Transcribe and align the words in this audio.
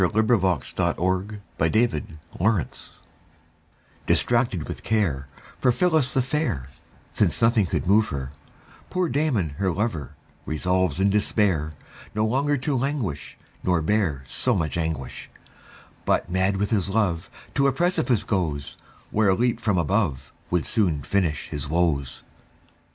William 0.01 0.41
Walsh 0.41 0.73
The 0.73 1.39
Despairing 1.59 2.17
Lover 2.39 2.67
DISTRACTED 4.07 4.67
with 4.67 4.81
care, 4.81 5.27
For 5.59 5.71
Phillis 5.71 6.15
the 6.15 6.23
fair, 6.23 6.71
Since 7.13 7.39
nothing 7.39 7.67
could 7.67 7.85
move 7.85 8.07
her, 8.07 8.31
Poor 8.89 9.07
Damon, 9.07 9.49
her 9.59 9.71
lover, 9.71 10.13
Resolves 10.47 10.99
in 10.99 11.11
despair 11.11 11.69
No 12.15 12.25
longer 12.25 12.57
to 12.57 12.75
languish, 12.75 13.37
Nor 13.63 13.83
bear 13.83 14.23
so 14.25 14.55
much 14.55 14.75
anguish; 14.75 15.29
But, 16.03 16.31
mad 16.31 16.57
with 16.57 16.71
his 16.71 16.89
love, 16.89 17.29
To 17.53 17.67
a 17.67 17.71
precipice 17.71 18.23
goes; 18.23 18.77
Where 19.11 19.29
a 19.29 19.35
leap 19.35 19.59
from 19.59 19.77
above 19.77 20.31
Would 20.49 20.65
soon 20.65 21.03
finish 21.03 21.49
his 21.49 21.69
woes. 21.69 22.23